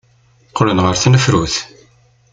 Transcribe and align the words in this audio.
Qqlen 0.49 0.79
ɣer 0.85 0.95
tnefrut. 0.97 1.55